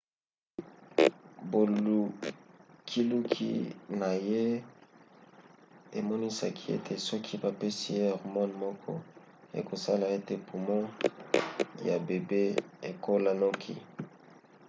bolukiluki 1.51 3.51
na 3.99 4.11
ye 4.29 4.43
emonisaki 5.99 6.65
ete 6.75 6.93
soki 7.07 7.33
bapesi 7.43 7.87
ye 7.97 8.05
hormone 8.13 8.53
moko 8.63 8.91
ekosala 9.59 10.05
ete 10.17 10.35
pumo 10.47 10.77
ya 11.87 11.95
bebe 12.07 12.43
ekola 12.89 13.31
noki 13.41 13.75